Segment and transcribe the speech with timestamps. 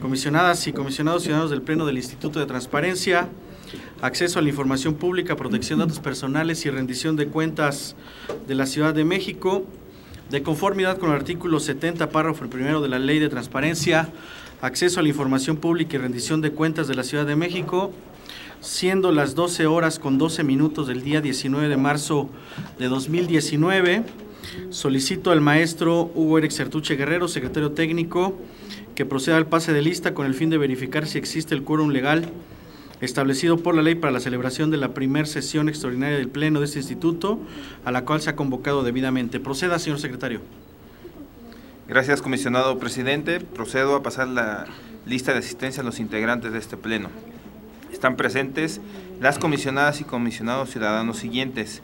[0.00, 3.28] Comisionadas y comisionados ciudadanos del Pleno del Instituto de Transparencia,
[4.02, 7.96] acceso a la información pública, protección de datos personales y rendición de cuentas
[8.46, 9.64] de la Ciudad de México,
[10.30, 14.08] de conformidad con el artículo 70, párrafo primero de la Ley de Transparencia,
[14.60, 17.92] acceso a la información pública y rendición de cuentas de la Ciudad de México,
[18.60, 22.30] siendo las 12 horas con 12 minutos del día 19 de marzo
[22.78, 24.23] de 2019.
[24.70, 28.38] Solicito al maestro Hugo Eric Certuche Guerrero, secretario técnico,
[28.94, 31.90] que proceda al pase de lista con el fin de verificar si existe el quórum
[31.90, 32.30] legal
[33.00, 36.66] establecido por la ley para la celebración de la primera sesión extraordinaria del Pleno de
[36.66, 37.38] este instituto,
[37.84, 39.40] a la cual se ha convocado debidamente.
[39.40, 40.40] Proceda, señor secretario.
[41.86, 43.40] Gracias, comisionado presidente.
[43.40, 44.66] Procedo a pasar la
[45.06, 47.10] lista de asistencia a los integrantes de este Pleno.
[47.92, 48.80] Están presentes
[49.20, 51.82] las comisionadas y comisionados ciudadanos siguientes.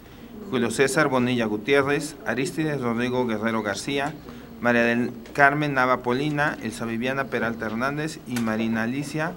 [0.49, 4.15] Julio César Bonilla Gutiérrez, Aristides Rodrigo Guerrero García,
[4.61, 9.33] María del Carmen Nava Polina, Elsa Viviana Peralta Hernández y Marina Alicia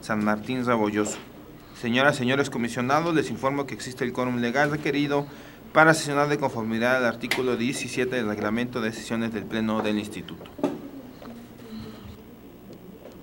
[0.00, 1.16] San Martín Rabolloso.
[1.80, 5.26] Señoras, señores comisionados, les informo que existe el quórum legal requerido
[5.72, 10.44] para sesionar de conformidad al artículo 17 del reglamento de sesiones del Pleno del Instituto.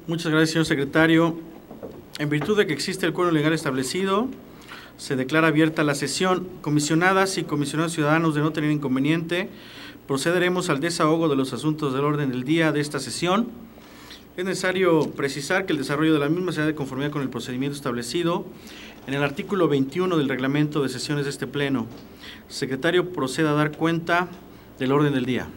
[0.08, 1.39] Muchas gracias, señor secretario.
[2.19, 4.27] En virtud de que existe el quórum legal establecido,
[5.02, 6.47] se declara abierta la sesión.
[6.61, 9.49] Comisionadas y comisionados ciudadanos de no tener inconveniente,
[10.05, 13.47] procederemos al desahogo de los asuntos del orden del día de esta sesión.
[14.38, 17.75] Es necesario precisar que el desarrollo de la misma será de conformidad con el procedimiento
[17.75, 18.45] establecido
[19.08, 21.88] en el artículo 21 del reglamento de sesiones de este Pleno.
[22.47, 24.27] Secretario, proceda a dar cuenta
[24.77, 25.47] del orden del día.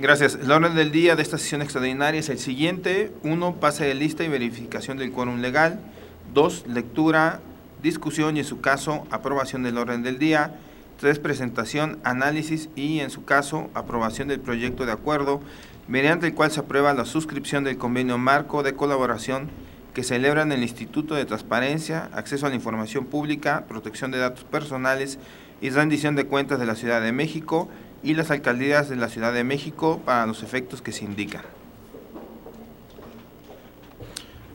[0.00, 0.34] Gracias.
[0.34, 3.12] El orden del día de esta sesión extraordinaria es el siguiente.
[3.22, 5.92] Uno, pase de lista y verificación del quórum legal.
[6.32, 7.40] Dos, lectura,
[7.82, 10.54] discusión y en su caso aprobación del orden del día.
[10.98, 15.40] Tres, presentación, análisis y en su caso aprobación del proyecto de acuerdo
[15.88, 19.48] mediante el cual se aprueba la suscripción del convenio marco de colaboración
[19.94, 24.44] que celebra en el Instituto de Transparencia, Acceso a la Información Pública, Protección de Datos
[24.44, 25.18] Personales
[25.60, 27.68] y Rendición de Cuentas de la Ciudad de México
[28.02, 31.42] y las alcaldías de la Ciudad de México para los efectos que se indican.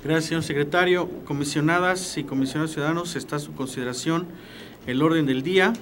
[0.04, 1.10] Gracias, señor secretario.
[1.26, 4.26] Comisionadas y comisionados ciudadanos, está a su consideración
[4.88, 5.74] el orden del día.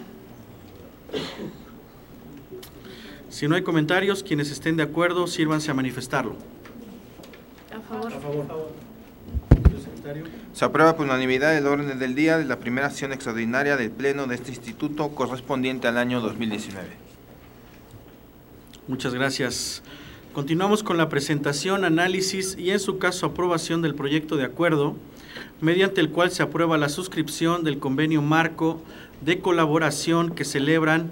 [3.29, 6.35] Si no hay comentarios, quienes estén de acuerdo, sírvanse a manifestarlo.
[7.71, 8.13] A favor.
[8.13, 8.89] A favor.
[10.51, 14.27] Se aprueba por unanimidad el orden del día de la primera sesión extraordinaria del Pleno
[14.27, 16.87] de este instituto correspondiente al año 2019.
[18.87, 19.83] Muchas gracias.
[20.39, 24.95] Continuamos con la presentación, análisis y en su caso aprobación del proyecto de acuerdo,
[25.59, 28.81] mediante el cual se aprueba la suscripción del convenio marco
[29.19, 31.11] de colaboración que celebran,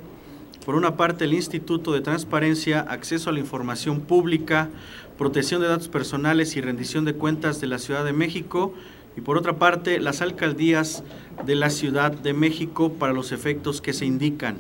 [0.66, 4.70] por una parte, el Instituto de Transparencia, Acceso a la Información Pública,
[5.18, 8.74] Protección de Datos Personales y Rendición de Cuentas de la Ciudad de México,
[9.18, 11.04] y por otra parte, las alcaldías
[11.46, 14.56] de la Ciudad de México para los efectos que se indican.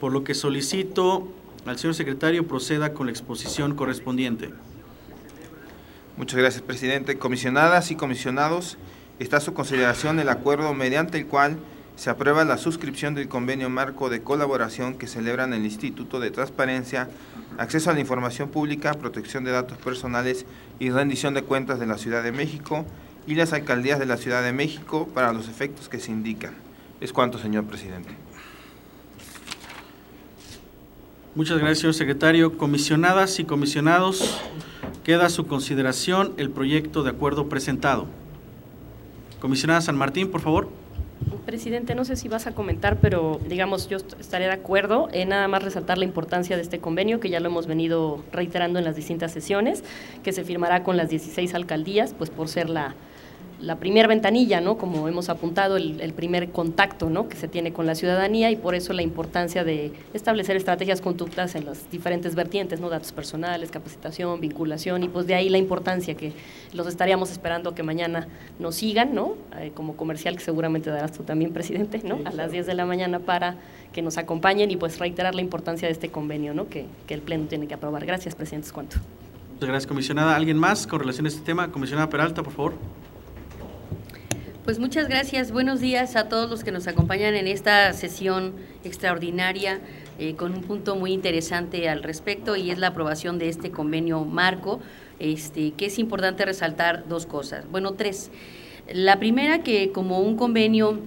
[0.00, 1.28] Por lo que solicito
[1.66, 4.50] al señor secretario proceda con la exposición correspondiente.
[6.16, 7.18] Muchas gracias, presidente.
[7.18, 8.78] Comisionadas y comisionados,
[9.18, 11.58] está a su consideración el acuerdo mediante el cual
[11.96, 17.08] se aprueba la suscripción del convenio marco de colaboración que celebran el Instituto de Transparencia,
[17.58, 20.44] Acceso a la Información Pública, Protección de Datos Personales
[20.78, 22.84] y Rendición de Cuentas de la Ciudad de México
[23.26, 26.54] y las alcaldías de la Ciudad de México para los efectos que se indican.
[27.00, 28.25] Es cuanto, señor presidente.
[31.36, 32.56] Muchas gracias, señor secretario.
[32.56, 34.40] Comisionadas y comisionados,
[35.04, 38.06] queda a su consideración el proyecto de acuerdo presentado.
[39.38, 40.70] Comisionada San Martín, por favor.
[41.44, 45.46] Presidente, no sé si vas a comentar, pero digamos, yo estaré de acuerdo en nada
[45.46, 48.96] más resaltar la importancia de este convenio, que ya lo hemos venido reiterando en las
[48.96, 49.84] distintas sesiones,
[50.24, 52.94] que se firmará con las 16 alcaldías, pues por ser la,
[53.60, 54.76] la primera ventanilla, ¿no?
[54.76, 57.28] Como hemos apuntado, el, primer contacto, ¿no?
[57.28, 61.54] Que se tiene con la ciudadanía y por eso la importancia de establecer estrategias conductas
[61.54, 62.90] en las diferentes vertientes, ¿no?
[62.90, 66.32] Datos personales, capacitación, vinculación y pues de ahí la importancia que
[66.72, 69.34] los estaríamos esperando que mañana nos sigan, ¿no?
[69.58, 72.20] Eh, como comercial que seguramente darás tú también, presidente, ¿no?
[72.24, 73.56] A las 10 de la mañana para
[73.92, 76.68] que nos acompañen y pues reiterar la importancia de este convenio, ¿no?
[76.68, 78.04] Que, que el Pleno tiene que aprobar.
[78.04, 78.68] Gracias, presidente.
[78.72, 78.96] ¿Cuánto?
[79.54, 80.36] Muchas gracias, comisionada.
[80.36, 81.72] ¿Alguien más con relación a este tema?
[81.72, 82.74] Comisionada Peralta, por favor.
[84.66, 85.52] Pues muchas gracias.
[85.52, 88.52] Buenos días a todos los que nos acompañan en esta sesión
[88.82, 89.78] extraordinaria
[90.18, 94.24] eh, con un punto muy interesante al respecto y es la aprobación de este convenio
[94.24, 94.80] marco,
[95.20, 97.70] este, que es importante resaltar dos cosas.
[97.70, 98.32] Bueno, tres.
[98.92, 100.98] La primera que como un convenio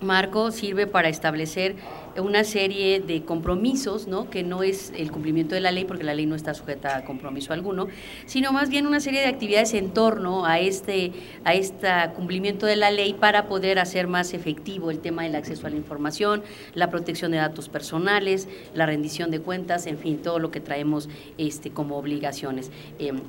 [0.00, 1.76] marco sirve para establecer
[2.20, 4.30] una serie de compromisos, ¿no?
[4.30, 7.04] que no es el cumplimiento de la ley, porque la ley no está sujeta a
[7.04, 7.88] compromiso alguno,
[8.26, 11.12] sino más bien una serie de actividades en torno a este,
[11.44, 15.66] a este cumplimiento de la ley para poder hacer más efectivo el tema del acceso
[15.66, 16.42] a la información,
[16.74, 21.08] la protección de datos personales, la rendición de cuentas, en fin, todo lo que traemos
[21.38, 22.70] este, como obligaciones.
[22.98, 23.20] Em,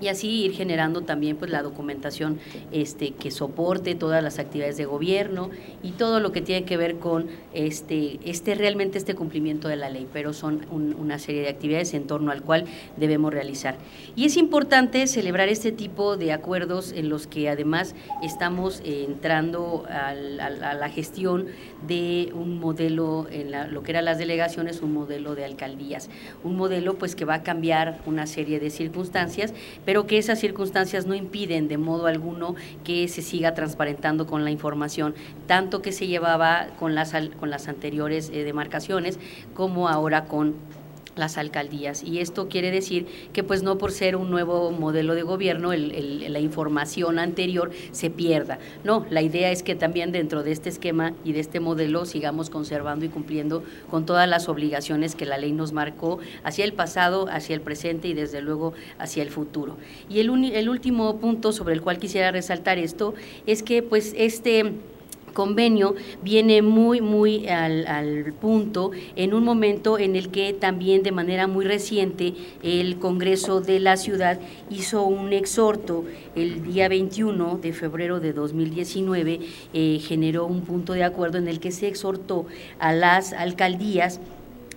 [0.00, 2.38] y así ir generando también pues la documentación
[2.72, 5.50] este que soporte todas las actividades de gobierno
[5.82, 9.88] y todo lo que tiene que ver con este este realmente este cumplimiento de la
[9.88, 12.64] ley pero son una serie de actividades en torno al cual
[12.96, 13.76] debemos realizar.
[14.16, 20.14] Y es importante celebrar este tipo de acuerdos en los que además estamos entrando a
[20.14, 21.46] la gestión
[21.86, 26.10] de un modelo en lo que eran las delegaciones un modelo de alcaldías.
[26.42, 29.54] Un modelo pues que va a cambiar una serie de circunstancias
[29.84, 32.54] pero que esas circunstancias no impiden de modo alguno
[32.84, 35.14] que se siga transparentando con la información,
[35.46, 39.18] tanto que se llevaba con las, con las anteriores eh, demarcaciones
[39.54, 40.54] como ahora con
[41.16, 42.02] las alcaldías.
[42.02, 46.40] Y esto quiere decir que pues no por ser un nuevo modelo de gobierno la
[46.40, 48.58] información anterior se pierda.
[48.82, 52.50] No, la idea es que también dentro de este esquema y de este modelo sigamos
[52.50, 57.26] conservando y cumpliendo con todas las obligaciones que la ley nos marcó hacia el pasado,
[57.30, 59.76] hacia el presente y desde luego hacia el futuro.
[60.08, 63.14] Y el, el último punto sobre el cual quisiera resaltar esto
[63.46, 64.72] es que pues este
[65.34, 71.46] convenio viene muy, muy al, punto en un momento en el que también de manera
[71.46, 74.40] muy reciente el Congreso de la Ciudad
[74.70, 76.04] hizo un exhorto
[76.34, 79.40] el día 21 de febrero de 2019,
[79.74, 82.46] eh, generó un punto de acuerdo en el que se exhortó
[82.78, 84.20] a las alcaldías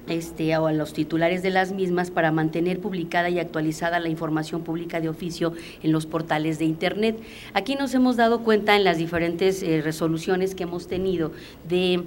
[0.08, 4.64] este, o a los titulares de las mismas para mantener publicada y actualizada la información
[4.64, 7.18] pública de oficio en los portales de Internet.
[7.54, 11.32] Aquí nos hemos dado cuenta en las diferentes eh, resoluciones que hemos tenido
[11.68, 12.04] de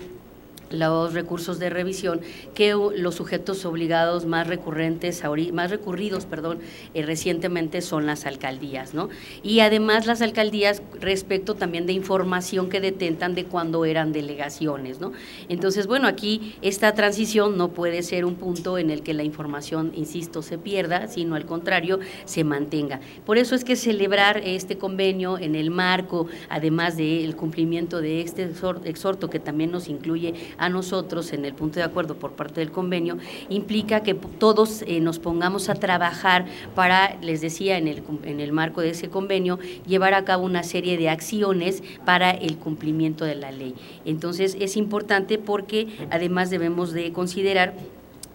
[0.70, 2.20] los recursos de revisión
[2.54, 5.22] que los sujetos obligados más recurrentes
[5.52, 6.58] más recurridos perdón
[6.94, 9.08] eh, recientemente son las alcaldías no
[9.42, 15.12] y además las alcaldías respecto también de información que detentan de cuando eran delegaciones no
[15.48, 19.92] entonces bueno aquí esta transición no puede ser un punto en el que la información
[19.94, 23.00] insisto se pierda sino al contrario se mantenga.
[23.26, 28.50] Por eso es que celebrar este convenio en el marco además del cumplimiento de este
[28.84, 32.70] exhorto que también nos incluye a nosotros en el punto de acuerdo por parte del
[32.70, 33.18] convenio
[33.48, 38.52] implica que todos eh, nos pongamos a trabajar para, les decía, en el, en el
[38.52, 43.34] marco de ese convenio, llevar a cabo una serie de acciones para el cumplimiento de
[43.34, 43.74] la ley.
[44.04, 47.74] Entonces es importante porque además debemos de considerar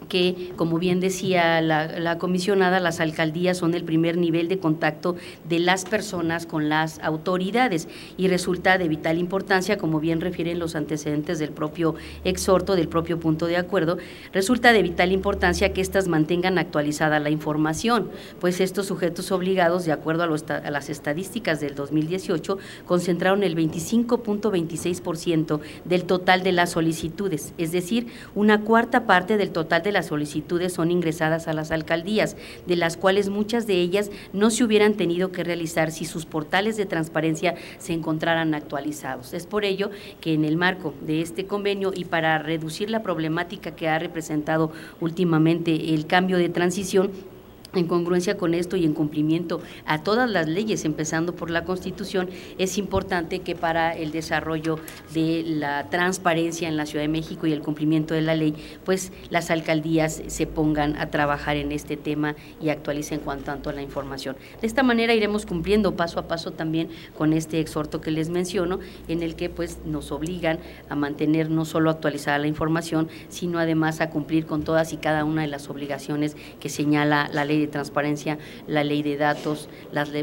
[0.07, 5.16] que, como bien decía la, comisionada, las alcaldías son el primer nivel de contacto
[5.48, 7.88] de las personas con las autoridades.
[8.18, 13.19] Y resulta de vital importancia, como bien refieren los antecedentes del propio exhorto, del propio
[13.19, 13.98] punto de acuerdo,
[14.34, 18.10] resulta de vital importancia que éstas mantengan actualizada la información,
[18.40, 25.60] pues estos sujetos obligados, de acuerdo a, a las estadísticas del 2018, concentraron el 25.26%
[25.86, 30.74] del total de las solicitudes, es decir, una cuarta parte del total de las solicitudes
[30.74, 32.36] son ingresadas a las alcaldías,
[32.68, 36.75] de las cuales muchas de ellas no se hubieran tenido que realizar si sus portales
[36.75, 39.33] de transparencia se encontraran actualizados.
[39.33, 43.71] Es por ello que en el marco de este convenio y para reducir la problemática
[43.71, 47.12] que ha representado últimamente el cambio de transición,
[47.80, 52.29] en congruencia con esto y en cumplimiento a todas las leyes, empezando por la Constitución,
[52.58, 54.79] es importante que para el desarrollo
[55.13, 58.53] de la transparencia en la Ciudad de México y el cumplimiento de la ley,
[58.84, 63.82] pues las alcaldías se pongan a trabajar en este tema y actualicen cuanto tanto la
[63.82, 64.36] información.
[64.60, 68.79] De esta manera iremos cumpliendo paso a paso también con este exhorto que les menciono,
[69.08, 74.01] en el que pues nos obligan a mantener no solo actualizada la información, sino además
[74.01, 78.38] a cumplir con todas y cada una de las obligaciones que señala la ley transparencia,
[78.67, 79.69] la ley de datos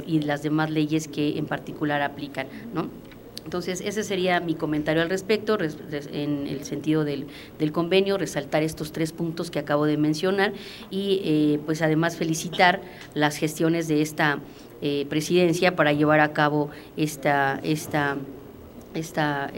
[0.06, 2.88] y las demás leyes que en particular aplican, ¿no?
[3.44, 7.26] Entonces, ese sería mi comentario al respecto, en el sentido del,
[7.72, 10.52] convenio, resaltar estos tres puntos que acabo de mencionar
[10.90, 12.82] y, eh, pues, además felicitar
[13.14, 14.38] las gestiones de esta
[14.80, 18.16] eh, presidencia para llevar a cabo esta, esta,
[18.94, 19.50] esta,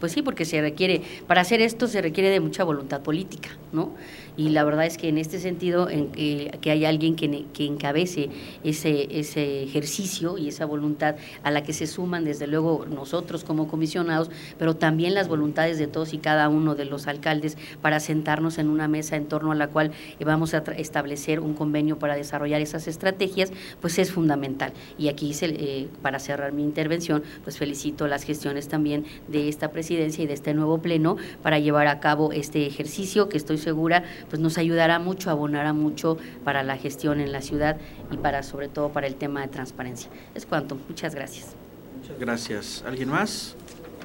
[0.00, 3.50] pues sí, porque se requiere, para hacer esto se requiere de mucha voluntad política.
[3.72, 3.94] ¿no?
[4.36, 7.66] Y la verdad es que en este sentido, en que, que hay alguien que, que
[7.66, 8.30] encabece
[8.64, 13.68] ese, ese ejercicio y esa voluntad a la que se suman desde luego nosotros como
[13.68, 18.58] comisionados, pero también las voluntades de todos y cada uno de los alcaldes para sentarnos
[18.58, 19.92] en una mesa en torno a la cual
[20.24, 24.72] vamos a establecer un convenio para desarrollar esas estrategias, pues es fundamental.
[24.98, 30.24] Y aquí, eh, para cerrar mi intervención, pues felicito las gestiones también de esta presidencia
[30.24, 34.40] y de este nuevo pleno para llevar a cabo este ejercicio que estoy segura pues
[34.40, 37.76] nos ayudará mucho, abonará mucho para la gestión en la ciudad
[38.10, 40.10] y para sobre todo para el tema de transparencia.
[40.34, 40.76] Es cuanto.
[40.88, 41.54] Muchas gracias.
[42.00, 42.84] Muchas gracias.
[42.86, 43.56] ¿Alguien más?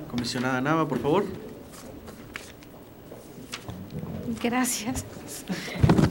[0.09, 1.25] Comisionada Nava, por favor.
[4.41, 5.05] Gracias.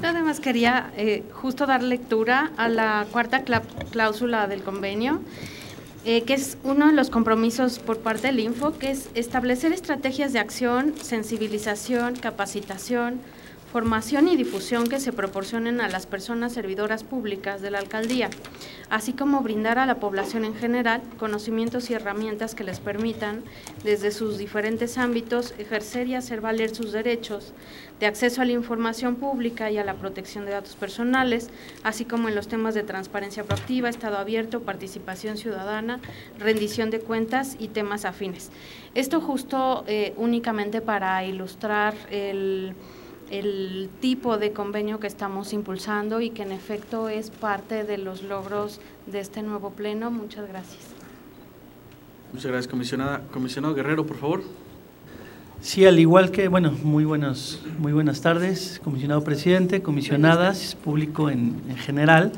[0.02, 3.44] Nada más quería eh, justo dar lectura a la cuarta
[3.90, 5.20] cláusula del convenio,
[6.04, 10.32] eh, que es uno de los compromisos por parte del Info, que es establecer estrategias
[10.32, 13.20] de acción, sensibilización, capacitación,
[13.76, 18.30] formación y difusión que se proporcionen a las personas servidoras públicas de la alcaldía,
[18.88, 23.44] así como brindar a la población en general conocimientos y herramientas que les permitan,
[23.84, 27.52] desde sus diferentes ámbitos, ejercer y hacer valer sus derechos
[28.00, 31.50] de acceso a la información pública y a la protección de datos personales,
[31.82, 36.00] así como en los temas de transparencia proactiva, Estado abierto, participación ciudadana,
[36.38, 38.50] rendición de cuentas y temas afines.
[38.94, 42.74] Esto justo eh, únicamente para ilustrar el
[43.30, 48.22] el tipo de convenio que estamos impulsando y que en efecto es parte de los
[48.22, 50.10] logros de este nuevo pleno.
[50.10, 50.82] Muchas gracias.
[52.32, 53.22] Muchas gracias, comisionada.
[53.32, 54.42] Comisionado Guerrero, por favor.
[55.60, 61.62] Sí, al igual que, bueno, muy, buenos, muy buenas tardes, comisionado presidente, comisionadas, público en,
[61.68, 62.32] en general.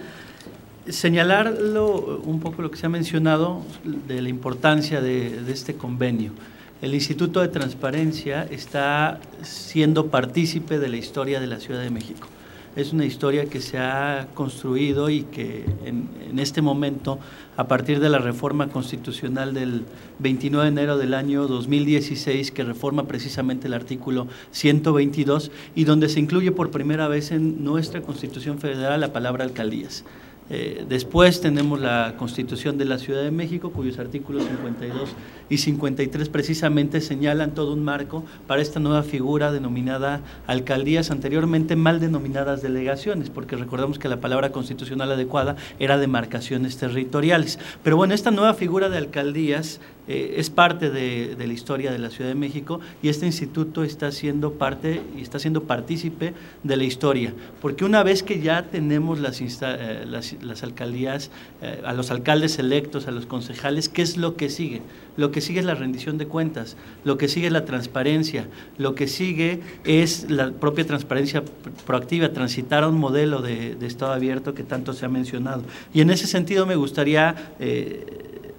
[0.89, 6.33] Señalarlo un poco lo que se ha mencionado de la importancia de, de este convenio.
[6.81, 12.29] El Instituto de Transparencia está siendo partícipe de la historia de la Ciudad de México.
[12.77, 17.19] Es una historia que se ha construido y que en, este momento,
[17.57, 19.87] a partir de la reforma constitucional del
[20.21, 26.21] 29 de enero del año 2016, que reforma precisamente el artículo 122 y donde se
[26.21, 30.05] incluye por primera vez en nuestra Constitución Federal la palabra alcaldías.
[30.51, 35.11] Eh, después tenemos la Constitución de la Ciudad de México, cuyos artículos 52
[35.51, 42.01] y 53 precisamente señalan todo un marco para esta nueva figura denominada alcaldías, anteriormente mal
[42.01, 47.59] denominadas delegaciones, porque recordamos que la palabra constitucional adecuada era demarcaciones territoriales.
[47.83, 52.09] Pero bueno, esta nueva figura de alcaldías eh, es parte de, la historia de la
[52.09, 56.85] Ciudad de México y este instituto está siendo parte y está siendo partícipe de la
[56.85, 62.59] historia, porque una vez que ya tenemos las, eh, las, alcaldías, eh, a los alcaldes
[62.59, 64.81] electos, a los concejales, ¿qué es lo que sigue?
[65.19, 68.49] Lo que sigue es la rendición de cuentas, lo que sigue es la transparencia,
[68.79, 71.43] lo que sigue es la propia transparencia
[71.87, 75.63] proactiva, transitar a un modelo de, Estado abierto que tanto se ha mencionado.
[75.95, 77.55] Y en ese sentido me gustaría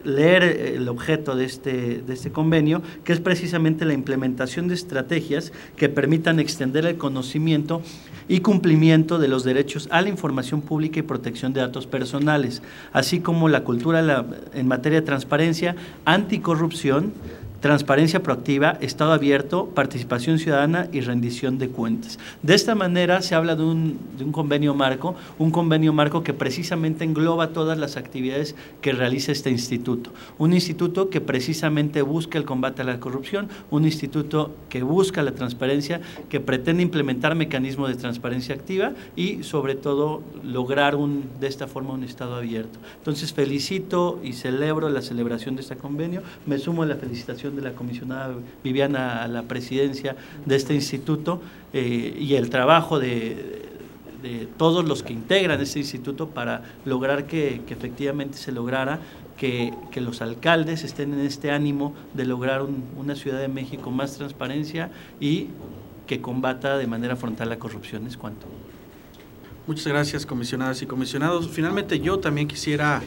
[0.03, 5.51] leer el objeto de este, de este convenio, que es precisamente la implementación de estrategias
[5.75, 7.81] que permitan extender el conocimiento
[8.27, 12.61] y cumplimiento de los derechos a la información pública y protección de datos personales,
[12.93, 15.75] así como la cultura en materia de transparencia,
[16.05, 17.13] anticorrupción,
[17.59, 22.19] transparencia proactiva, Estado abierto, participación ciudadana y rendición de cuentas.
[22.41, 23.97] De esta manera se habla de un,
[24.31, 30.11] convenio marco, un convenio marco que precisamente engloba todas las actividades que realiza este instituto.
[30.37, 35.31] Un instituto que precisamente busca el combate a la corrupción, un instituto que busca la
[35.31, 40.89] transparencia, que pretende implementar mecanismos de transparencia activa y sobre todo lograr
[41.39, 42.79] de esta forma un Estado abierto.
[42.97, 47.61] Entonces felicito y celebro la celebración de este convenio, me sumo a la felicitación de
[47.61, 50.15] la comisionada Viviana a la presidencia
[50.45, 51.41] de este instituto
[51.73, 53.67] eh, y el trabajo de,
[54.57, 58.99] todos los que integran este instituto para lograr que, efectivamente se lograra
[59.37, 62.65] que, los alcaldes estén en este ánimo de lograr
[62.97, 64.91] una Ciudad de México más transparencia
[65.21, 65.47] y
[66.05, 68.07] que combata de manera frontal la corrupción.
[68.07, 68.47] Es cuanto.
[69.67, 71.47] Muchas gracias, comisionadas y comisionados.
[71.47, 73.03] Finalmente, yo también quisiera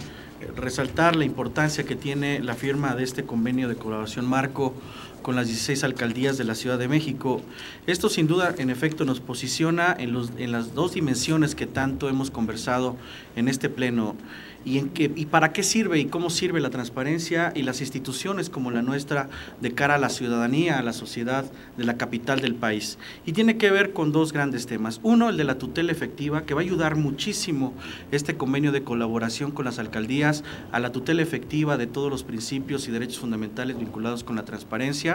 [0.57, 4.75] resaltar la importancia que tiene la firma de este convenio de colaboración marco
[5.23, 7.41] con las 16 alcaldías de la Ciudad de México.
[7.87, 12.09] Esto sin duda, en efecto, nos posiciona en, los, en las dos dimensiones que tanto
[12.09, 12.97] hemos conversado
[13.37, 14.17] en este pleno
[14.64, 18.50] y, en qué, y para qué sirve y cómo sirve la transparencia y las instituciones
[18.50, 19.29] como la nuestra
[19.61, 21.45] de cara a la ciudadanía, a la sociedad
[21.76, 22.99] de la capital del país.
[23.26, 25.00] Y tiene que ver con dos grandes temas.
[25.02, 27.75] Uno, el de la tutela efectiva, que va a ayudar muchísimo
[28.11, 32.88] este convenio de colaboración con las alcaldías a la tutela efectiva de todos los principios
[32.88, 35.12] y derechos fundamentales vinculados con la transparencia.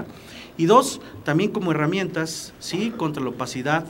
[0.57, 3.85] Y dos, también como herramientas, ¿sí?, contra la opacidad,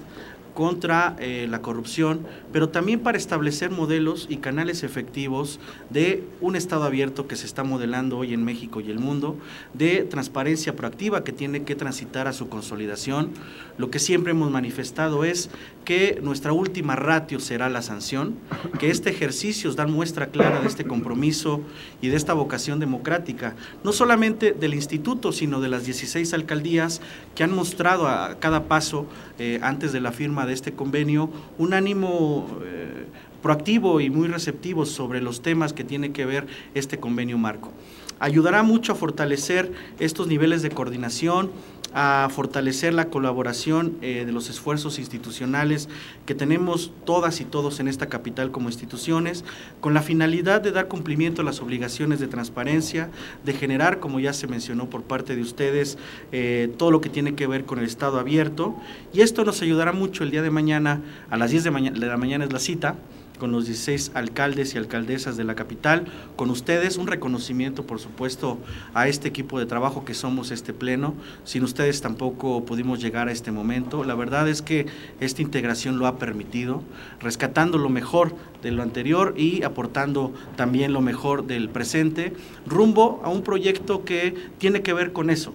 [0.57, 5.59] contra eh, la corrupción, pero también para establecer modelos y canales efectivos
[5.91, 9.37] de un Estado abierto que se está modelando hoy en México y el mundo,
[9.75, 13.33] de transparencia proactiva que tiene que transitar a su consolidación.
[13.77, 15.51] Lo que siempre hemos manifestado es
[15.85, 18.33] que nuestra última ratio será la sanción,
[18.79, 21.61] que este ejercicio da muestra clara de este compromiso
[22.01, 26.99] y de esta vocación democrática, no solamente del instituto, sino de las 16 alcaldías
[27.35, 29.05] que han mostrado a cada paso
[29.37, 33.05] eh, antes de la firma de este convenio un ánimo eh,
[33.41, 37.71] proactivo y muy receptivo sobre los temas que tiene que ver este convenio marco.
[38.19, 41.51] Ayudará mucho a fortalecer estos niveles de coordinación,
[41.93, 45.89] a fortalecer la colaboración eh, de los esfuerzos institucionales
[46.25, 49.43] que tenemos todas y todos en esta capital como instituciones,
[49.79, 53.09] con la finalidad de dar cumplimiento a las obligaciones de transparencia,
[53.45, 55.97] de generar, como ya se mencionó por parte de ustedes,
[56.31, 58.75] eh, todo lo que tiene que ver con el Estado abierto.
[59.13, 62.17] Y esto nos ayudará mucho el día de mañana, a las 10 de, de la
[62.17, 62.95] mañana es la cita,
[63.37, 68.57] con los 16 alcaldes y alcaldesas de la capital, con ustedes, un reconocimiento, por supuesto,
[68.93, 71.13] a este equipo de trabajo que somos este pleno.
[71.43, 74.03] Sin ustedes tampoco pudimos llegar a este momento.
[74.03, 74.87] La verdad es que
[75.19, 76.83] esta integración lo ha permitido,
[77.19, 82.33] rescatando lo mejor de lo anterior y aportando también lo mejor del presente,
[82.65, 85.53] rumbo a un proyecto que tiene que ver con eso,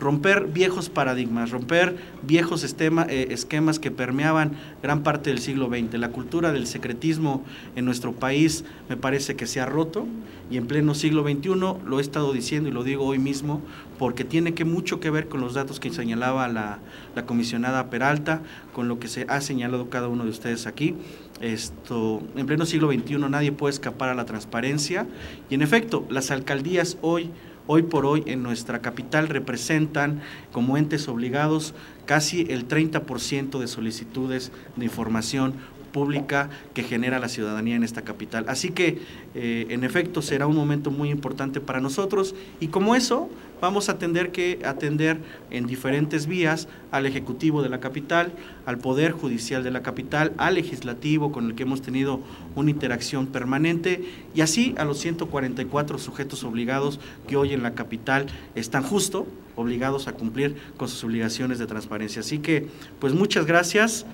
[0.00, 5.94] romper viejos paradigmas, romper viejos eh, esquemas que permeaban gran parte del siglo XX.
[5.98, 7.44] La cultura del secretismo
[7.76, 10.06] en nuestro país me parece que se ha roto
[10.50, 13.62] y en pleno siglo XXI lo he estado diciendo y lo digo hoy mismo
[13.98, 16.80] porque tiene que mucho que ver con los datos que señalaba la,
[17.14, 20.96] la comisionada Peralta, con lo que se ha señalado cada uno de ustedes aquí.
[21.40, 25.06] Esto, en pleno siglo XXI nadie puede escapar a la transparencia
[25.50, 27.30] y en efecto las alcaldías hoy
[27.66, 30.20] hoy por hoy en nuestra capital representan
[30.52, 31.74] como entes obligados
[32.06, 35.54] casi el 30% de solicitudes de información
[35.94, 38.46] pública que genera la ciudadanía en esta capital.
[38.48, 38.98] Así que,
[39.36, 43.96] eh, en efecto, será un momento muy importante para nosotros y como eso vamos a
[43.96, 45.18] tener que atender
[45.50, 48.32] en diferentes vías al Ejecutivo de la capital,
[48.66, 52.20] al Poder Judicial de la capital, al Legislativo con el que hemos tenido
[52.56, 56.98] una interacción permanente y así a los 144 sujetos obligados
[57.28, 62.20] que hoy en la capital están justo obligados a cumplir con sus obligaciones de transparencia.
[62.20, 62.66] Así que,
[62.98, 64.04] pues muchas gracias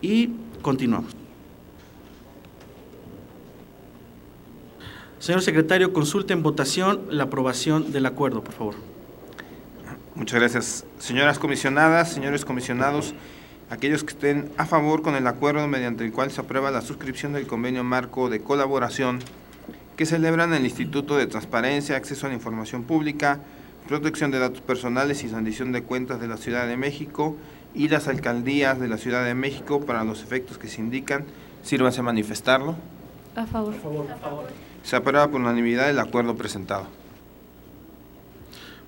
[0.00, 0.30] y
[0.62, 1.25] continuamos.
[5.26, 8.74] Señor secretario, consulte en votación la aprobación del acuerdo, por favor.
[10.14, 10.84] Muchas gracias.
[11.00, 13.12] Señoras comisionadas, señores comisionados,
[13.68, 17.32] aquellos que estén a favor con el acuerdo mediante el cual se aprueba la suscripción
[17.32, 19.18] del convenio marco de colaboración
[19.96, 23.40] que celebran el Instituto de Transparencia, Acceso a la Información Pública,
[23.88, 27.36] Protección de Datos Personales y Sandición de Cuentas de la Ciudad de México
[27.74, 31.24] y las alcaldías de la Ciudad de México para los efectos que se indican,
[31.64, 32.76] sírvanse a manifestarlo.
[33.34, 33.74] A favor.
[33.74, 34.06] A favor.
[34.12, 34.75] A favor.
[34.86, 36.86] Se aprueba por unanimidad el acuerdo presentado.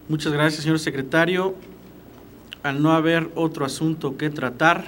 [0.09, 1.57] Muchas gracias, señor secretario.
[2.63, 4.85] Al no haber otro asunto que tratar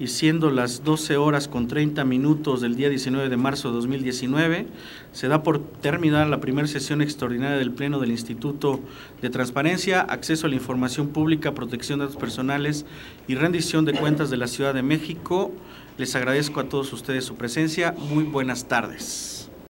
[0.00, 4.66] y siendo las 12 horas con 30 minutos del día 19 de marzo de 2019,
[5.12, 8.80] se da por terminada la primera sesión extraordinaria del Pleno del Instituto
[9.22, 12.84] de Transparencia, Acceso a la Información Pública, Protección de Datos Personales
[13.28, 15.52] y Rendición de Cuentas de la Ciudad de México.
[15.98, 17.94] Les agradezco a todos ustedes su presencia.
[18.10, 19.43] Muy buenas tardes.